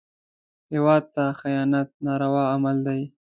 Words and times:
هېواد 0.73 1.03
ته 1.13 1.23
خیانت 1.39 1.89
ناروا 2.05 2.43
عمل 2.53 2.77
دی 2.85 3.01